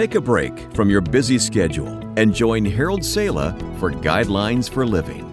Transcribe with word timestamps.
Take 0.00 0.14
a 0.14 0.20
break 0.22 0.58
from 0.74 0.88
your 0.88 1.02
busy 1.02 1.38
schedule 1.38 2.00
and 2.16 2.34
join 2.34 2.64
Harold 2.64 3.04
Sala 3.04 3.54
for 3.78 3.90
Guidelines 3.90 4.66
for 4.66 4.86
Living. 4.86 5.26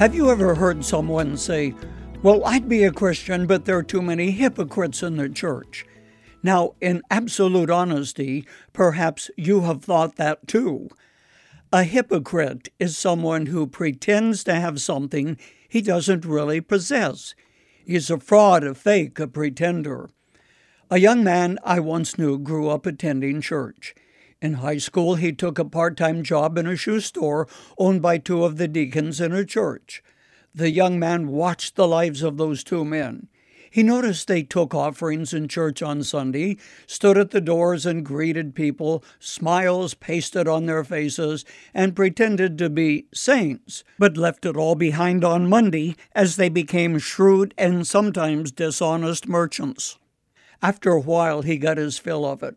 Have 0.00 0.16
you 0.16 0.30
ever 0.30 0.56
heard 0.56 0.84
someone 0.84 1.36
say, 1.36 1.76
Well, 2.24 2.44
I'd 2.44 2.68
be 2.68 2.82
a 2.82 2.90
Christian, 2.90 3.46
but 3.46 3.66
there 3.66 3.78
are 3.78 3.84
too 3.84 4.02
many 4.02 4.32
hypocrites 4.32 5.00
in 5.04 5.16
the 5.16 5.28
church? 5.28 5.86
Now, 6.42 6.74
in 6.80 7.02
absolute 7.08 7.70
honesty, 7.70 8.48
perhaps 8.72 9.30
you 9.36 9.60
have 9.60 9.84
thought 9.84 10.16
that 10.16 10.48
too. 10.48 10.88
A 11.72 11.84
hypocrite 11.84 12.70
is 12.80 12.98
someone 12.98 13.46
who 13.46 13.68
pretends 13.68 14.42
to 14.42 14.56
have 14.56 14.80
something 14.80 15.38
he 15.68 15.82
doesn't 15.82 16.24
really 16.24 16.60
possess. 16.60 17.36
He's 17.86 18.10
a 18.10 18.18
fraud, 18.18 18.64
a 18.64 18.74
fake, 18.74 19.20
a 19.20 19.28
pretender. 19.28 20.10
A 20.90 20.98
young 20.98 21.24
man 21.24 21.58
I 21.64 21.80
once 21.80 22.18
knew 22.18 22.38
grew 22.38 22.68
up 22.68 22.84
attending 22.84 23.40
church. 23.40 23.94
In 24.42 24.54
high 24.54 24.76
school, 24.76 25.14
he 25.14 25.32
took 25.32 25.58
a 25.58 25.64
part 25.64 25.96
time 25.96 26.22
job 26.22 26.58
in 26.58 26.66
a 26.66 26.76
shoe 26.76 27.00
store 27.00 27.48
owned 27.78 28.02
by 28.02 28.18
two 28.18 28.44
of 28.44 28.58
the 28.58 28.68
deacons 28.68 29.18
in 29.18 29.32
a 29.32 29.46
church. 29.46 30.02
The 30.54 30.70
young 30.70 30.98
man 30.98 31.28
watched 31.28 31.76
the 31.76 31.88
lives 31.88 32.22
of 32.22 32.36
those 32.36 32.62
two 32.62 32.84
men. 32.84 33.28
He 33.70 33.82
noticed 33.82 34.28
they 34.28 34.42
took 34.42 34.74
offerings 34.74 35.32
in 35.32 35.48
church 35.48 35.80
on 35.80 36.02
Sunday, 36.02 36.58
stood 36.86 37.16
at 37.16 37.30
the 37.30 37.40
doors 37.40 37.86
and 37.86 38.04
greeted 38.04 38.54
people, 38.54 39.02
smiles 39.18 39.94
pasted 39.94 40.46
on 40.46 40.66
their 40.66 40.84
faces, 40.84 41.46
and 41.72 41.96
pretended 41.96 42.58
to 42.58 42.68
be 42.68 43.06
saints, 43.14 43.84
but 43.98 44.18
left 44.18 44.44
it 44.44 44.54
all 44.54 44.74
behind 44.74 45.24
on 45.24 45.48
Monday 45.48 45.96
as 46.14 46.36
they 46.36 46.50
became 46.50 46.98
shrewd 46.98 47.54
and 47.56 47.86
sometimes 47.86 48.52
dishonest 48.52 49.26
merchants. 49.26 49.98
After 50.64 50.92
a 50.92 51.00
while, 51.00 51.42
he 51.42 51.58
got 51.58 51.76
his 51.76 51.98
fill 51.98 52.24
of 52.24 52.42
it. 52.42 52.56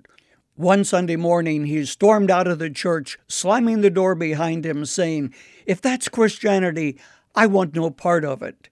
One 0.55 0.85
Sunday 0.85 1.17
morning, 1.17 1.65
he 1.65 1.83
stormed 1.83 2.31
out 2.31 2.47
of 2.47 2.57
the 2.57 2.69
church, 2.69 3.19
slamming 3.27 3.81
the 3.81 3.89
door 3.89 4.15
behind 4.15 4.65
him, 4.65 4.85
saying, 4.85 5.33
If 5.65 5.81
that's 5.81 6.07
Christianity, 6.07 6.97
I 7.35 7.47
want 7.47 7.75
no 7.75 7.89
part 7.89 8.23
of 8.23 8.41
it. 8.41 8.69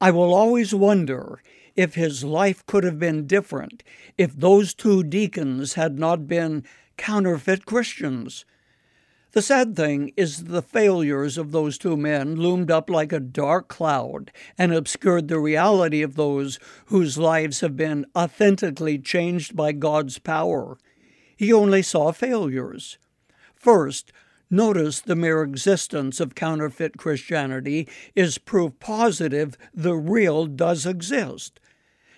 I 0.00 0.10
will 0.10 0.34
always 0.34 0.74
wonder 0.74 1.40
if 1.76 1.94
his 1.94 2.24
life 2.24 2.66
could 2.66 2.82
have 2.82 2.98
been 2.98 3.28
different 3.28 3.84
if 4.16 4.34
those 4.34 4.74
two 4.74 5.04
deacons 5.04 5.74
had 5.74 5.96
not 5.96 6.26
been 6.26 6.64
counterfeit 6.96 7.64
Christians. 7.64 8.44
The 9.32 9.42
sad 9.42 9.76
thing 9.76 10.12
is 10.16 10.44
the 10.44 10.62
failures 10.62 11.36
of 11.36 11.52
those 11.52 11.76
two 11.76 11.96
men 11.96 12.36
loomed 12.36 12.70
up 12.70 12.88
like 12.88 13.12
a 13.12 13.20
dark 13.20 13.68
cloud 13.68 14.32
and 14.56 14.72
obscured 14.72 15.28
the 15.28 15.38
reality 15.38 16.02
of 16.02 16.16
those 16.16 16.58
whose 16.86 17.18
lives 17.18 17.60
have 17.60 17.76
been 17.76 18.06
authentically 18.16 18.98
changed 18.98 19.54
by 19.54 19.72
God's 19.72 20.18
power. 20.18 20.78
He 21.36 21.52
only 21.52 21.82
saw 21.82 22.10
failures. 22.12 22.98
First, 23.54 24.12
Notice 24.50 25.00
the 25.00 25.14
mere 25.14 25.42
existence 25.42 26.20
of 26.20 26.34
counterfeit 26.34 26.96
Christianity 26.96 27.86
is 28.14 28.38
proof 28.38 28.72
positive 28.80 29.58
the 29.74 29.94
real 29.94 30.46
does 30.46 30.86
exist. 30.86 31.60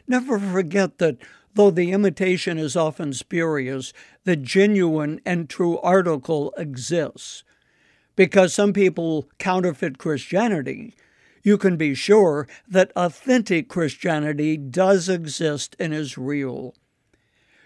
Never 0.07 0.39
forget 0.39 0.99
that 0.99 1.17
though 1.55 1.71
the 1.71 1.93
imitation 1.93 2.59
is 2.59 2.77
often 2.77 3.13
spurious, 3.13 3.93
the 4.25 4.37
genuine 4.37 5.21
and 5.25 5.49
true 5.49 5.79
article 5.81 6.53
exists. 6.57 7.45
Because 8.17 8.53
some 8.53 8.73
people 8.73 9.29
counterfeit 9.39 9.99
Christianity, 9.99 10.95
you 11.43 11.57
can 11.57 11.77
be 11.77 11.95
sure 11.95 12.47
that 12.69 12.93
authentic 12.95 13.69
Christianity 13.69 14.57
does 14.57 15.09
exist 15.09 15.75
and 15.79 15.95
is 15.95 16.19
real. 16.19 16.75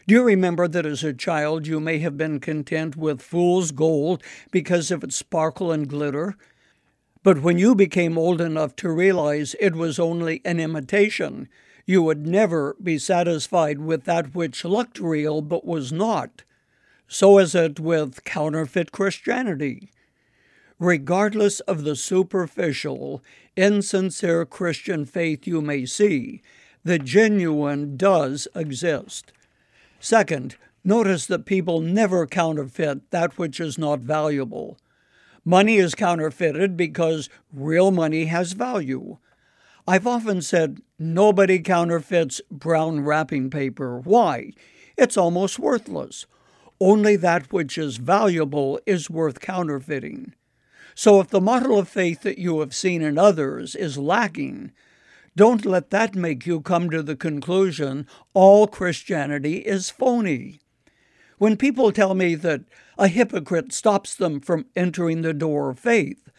Do 0.07 0.15
you 0.15 0.23
remember 0.23 0.69
that 0.69 0.85
as 0.85 1.03
a 1.03 1.15
child 1.15 1.67
you 1.67 1.81
may 1.81 1.99
have 1.99 2.17
been 2.17 2.39
content 2.39 2.95
with 2.95 3.23
fool's 3.23 3.71
gold 3.71 4.23
because 4.51 4.91
of 4.91 5.03
its 5.03 5.17
sparkle 5.17 5.73
and 5.73 5.89
glitter? 5.89 6.37
But 7.23 7.41
when 7.41 7.57
you 7.57 7.75
became 7.75 8.19
old 8.19 8.41
enough 8.41 8.77
to 8.77 8.91
realize 8.91 9.57
it 9.59 9.75
was 9.75 9.99
only 9.99 10.43
an 10.45 10.61
imitation, 10.61 11.49
you 11.87 12.03
would 12.03 12.27
never 12.27 12.77
be 12.83 12.99
satisfied 12.99 13.79
with 13.79 14.05
that 14.05 14.35
which 14.35 14.65
looked 14.65 14.99
real 14.99 15.43
but 15.43 15.67
was 15.67 15.93
not. 15.93 16.43
So 17.07 17.39
is 17.39 17.55
it 17.55 17.79
with 17.79 18.25
counterfeit 18.25 18.91
Christianity. 18.93 19.91
Regardless 20.79 21.61
of 21.61 21.85
the 21.85 21.95
superficial, 21.95 23.23
insincere 23.57 24.45
Christian 24.45 25.05
faith 25.05 25.47
you 25.47 25.61
may 25.61 25.87
see, 25.87 26.43
the 26.83 26.99
genuine 26.99 27.97
does 27.97 28.49
exist. 28.55 29.33
Second, 30.01 30.57
notice 30.83 31.27
that 31.27 31.47
people 31.47 31.81
never 31.81 32.27
counterfeit 32.27 33.11
that 33.11 33.39
which 33.39 33.61
is 33.61 33.79
not 33.79 34.01
valuable. 34.01 34.77
Money 35.45 35.77
is 35.77 35.95
counterfeited 35.95 36.77
because 36.77 37.29
real 37.53 37.91
money 37.91 38.25
has 38.27 38.53
value. 38.53 39.19
I've 39.87 40.07
often 40.07 40.41
said 40.41 40.81
nobody 40.99 41.59
counterfeits 41.59 42.41
brown 42.51 43.01
wrapping 43.01 43.51
paper. 43.51 44.01
Why? 44.01 44.53
It's 44.97 45.17
almost 45.17 45.59
worthless. 45.59 46.25
Only 46.81 47.17
that 47.17 47.53
which 47.53 47.77
is 47.77 47.99
valuable 47.99 48.81
is 48.87 49.11
worth 49.11 49.41
counterfeiting. 49.41 50.35
So 50.95 51.21
if 51.21 51.29
the 51.29 51.41
model 51.41 51.79
of 51.79 51.89
faith 51.89 52.23
that 52.23 52.39
you 52.39 52.61
have 52.61 52.75
seen 52.75 53.03
in 53.03 53.19
others 53.19 53.75
is 53.75 53.99
lacking, 53.99 54.73
don't 55.37 55.67
let 55.67 55.91
that 55.91 56.15
make 56.15 56.47
you 56.47 56.61
come 56.61 56.89
to 56.91 57.03
the 57.03 57.17
conclusion 57.17 58.07
all 58.33 58.67
Christianity 58.67 59.59
is 59.59 59.91
phony. 59.91 60.61
When 61.39 61.57
people 61.57 61.91
tell 61.91 62.15
me 62.15 62.37
that 62.37 62.63
a 62.97 63.09
hypocrite 63.09 63.73
stops 63.73 64.15
them 64.15 64.41
from 64.41 64.67
entering 64.77 65.23
the 65.23 65.35
door 65.35 65.71
of 65.71 65.79
faith, 65.79 66.31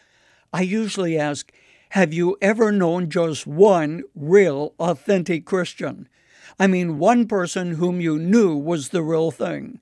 I 0.52 0.62
usually 0.62 1.18
ask, 1.18 1.52
have 1.96 2.12
you 2.12 2.36
ever 2.42 2.70
known 2.70 3.08
just 3.08 3.46
one 3.46 4.02
real, 4.14 4.74
authentic 4.78 5.46
Christian? 5.46 6.06
I 6.58 6.66
mean, 6.66 6.98
one 6.98 7.26
person 7.26 7.76
whom 7.76 8.02
you 8.02 8.18
knew 8.18 8.54
was 8.54 8.90
the 8.90 9.02
real 9.02 9.30
thing. 9.30 9.80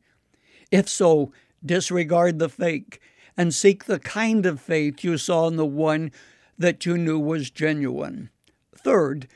If 0.71 0.89
so, 0.89 1.33
disregard 1.67 2.39
the 2.39 2.49
fake 2.49 3.01
and 3.37 3.53
seek 3.53 3.87
the 3.87 3.99
kind 3.99 4.47
of 4.47 4.61
faith 4.61 5.03
you 5.03 5.19
saw 5.19 5.49
in 5.49 5.57
the 5.57 5.67
one 5.67 6.13
that 6.57 6.87
you 6.87 6.97
knew 6.97 7.19
was 7.19 7.51
genuine. 7.51 8.31
Third, 8.77 9.27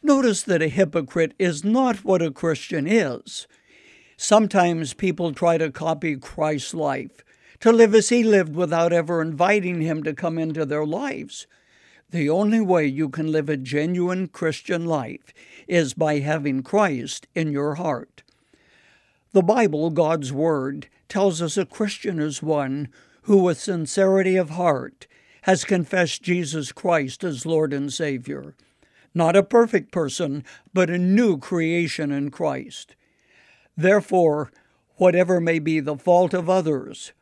notice 0.00 0.44
that 0.44 0.62
a 0.62 0.68
hypocrite 0.68 1.34
is 1.40 1.64
not 1.64 2.04
what 2.04 2.22
a 2.22 2.30
Christian 2.30 2.86
is. 2.86 3.48
Sometimes 4.16 4.94
people 4.94 5.32
try 5.32 5.58
to 5.58 5.72
copy 5.72 6.14
Christ's 6.14 6.72
life, 6.72 7.24
to 7.58 7.72
live 7.72 7.96
as 7.96 8.10
he 8.10 8.22
lived 8.22 8.54
without 8.54 8.92
ever 8.92 9.20
inviting 9.20 9.80
him 9.80 10.04
to 10.04 10.14
come 10.14 10.38
into 10.38 10.64
their 10.64 10.86
lives. 10.86 11.48
The 12.10 12.30
only 12.30 12.62
way 12.62 12.86
you 12.86 13.10
can 13.10 13.30
live 13.30 13.50
a 13.50 13.58
genuine 13.58 14.28
Christian 14.28 14.86
life 14.86 15.34
is 15.66 15.92
by 15.92 16.20
having 16.20 16.62
Christ 16.62 17.26
in 17.34 17.52
your 17.52 17.74
heart. 17.74 18.22
The 19.32 19.42
Bible, 19.42 19.90
God's 19.90 20.32
Word, 20.32 20.88
tells 21.10 21.42
us 21.42 21.58
a 21.58 21.66
Christian 21.66 22.18
is 22.18 22.42
one 22.42 22.88
who, 23.24 23.42
with 23.42 23.60
sincerity 23.60 24.36
of 24.36 24.50
heart, 24.50 25.06
has 25.42 25.66
confessed 25.66 26.22
Jesus 26.22 26.72
Christ 26.72 27.24
as 27.24 27.44
Lord 27.44 27.74
and 27.74 27.92
Savior. 27.92 28.54
Not 29.12 29.36
a 29.36 29.42
perfect 29.42 29.92
person, 29.92 30.44
but 30.72 30.88
a 30.88 30.96
new 30.96 31.36
creation 31.36 32.10
in 32.10 32.30
Christ. 32.30 32.96
Therefore, 33.76 34.50
whatever 34.96 35.42
may 35.42 35.58
be 35.58 35.78
the 35.78 35.98
fault 35.98 36.32
of 36.32 36.48
others, 36.48 37.12